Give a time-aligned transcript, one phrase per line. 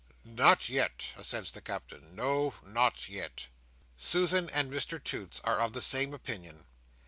[0.25, 2.15] "Not yet," assents the Captain.
[2.15, 2.55] "No.
[2.65, 3.45] Not yet."
[3.95, 6.65] Susan and Mr Toots are of the same opinion.